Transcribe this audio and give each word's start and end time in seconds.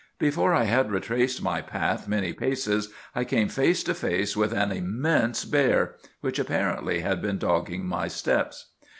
Before 0.17 0.51
I 0.55 0.63
had 0.63 0.89
retraced 0.91 1.43
my 1.43 1.61
path 1.61 2.07
many 2.07 2.33
paces, 2.33 2.89
I 3.13 3.23
came 3.23 3.49
face 3.49 3.83
to 3.83 3.93
face 3.93 4.35
with 4.35 4.51
an 4.51 4.71
immense 4.71 5.45
bear, 5.45 5.93
which 6.21 6.39
apparently 6.39 7.01
had 7.01 7.21
been 7.21 7.37
dogging 7.37 7.85
my 7.85 8.07
steps. 8.07 8.69